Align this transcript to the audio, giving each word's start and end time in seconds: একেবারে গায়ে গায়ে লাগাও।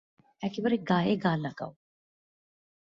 একেবারে 0.41 0.75
গায়ে 0.89 1.13
গায়ে 1.17 1.39
লাগাও। 1.39 1.71